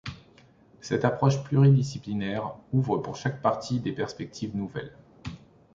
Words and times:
Cette 0.81 1.05
approche 1.05 1.43
pluridisciplinaire 1.43 2.55
ouvre 2.73 2.97
pour 2.97 3.17
chaque 3.17 3.39
parti 3.39 3.79
des 3.79 3.91
perspectives 3.91 4.57
nouvelles. 4.57 4.97